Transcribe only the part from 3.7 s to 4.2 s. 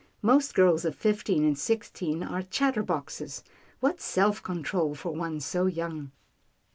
What